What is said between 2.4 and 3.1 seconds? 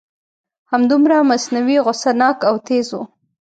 او تیز و.